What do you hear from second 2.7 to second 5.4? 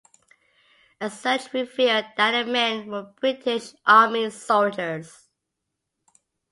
were British Army soldiers.